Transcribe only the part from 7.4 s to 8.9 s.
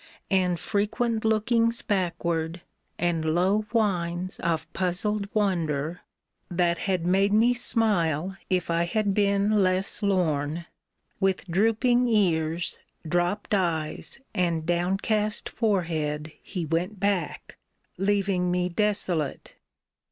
smile If I